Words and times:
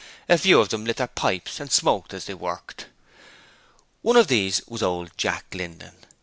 A 0.27 0.39
few 0.39 0.59
of 0.59 0.69
them 0.69 0.83
lit 0.83 0.97
their 0.97 1.05
pipes 1.05 1.59
and 1.59 1.71
smoked 1.71 2.11
as 2.11 2.25
they 2.25 2.33
worked. 2.33 2.87
One 4.01 4.15
of 4.17 4.29
these 4.29 4.65
was 4.65 4.81
old 4.81 5.11
Jack 5.15 5.53
Linden. 5.53 5.93